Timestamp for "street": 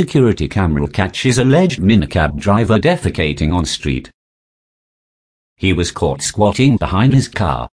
3.66-4.10